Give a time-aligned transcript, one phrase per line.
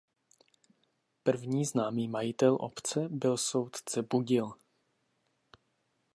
[1.23, 4.51] První známý majitel obce byl soudce Budil.